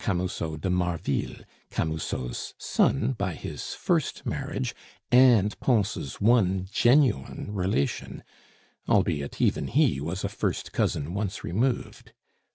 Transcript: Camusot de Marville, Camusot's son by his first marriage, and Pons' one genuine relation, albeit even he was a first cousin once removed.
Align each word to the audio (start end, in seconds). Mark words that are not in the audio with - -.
Camusot 0.03 0.57
de 0.59 0.71
Marville, 0.71 1.43
Camusot's 1.69 2.55
son 2.57 3.11
by 3.19 3.35
his 3.35 3.75
first 3.75 4.25
marriage, 4.25 4.73
and 5.11 5.59
Pons' 5.59 6.19
one 6.19 6.67
genuine 6.71 7.53
relation, 7.53 8.23
albeit 8.89 9.39
even 9.39 9.67
he 9.67 10.01
was 10.01 10.23
a 10.23 10.27
first 10.27 10.71
cousin 10.71 11.13
once 11.13 11.43
removed. 11.43 12.13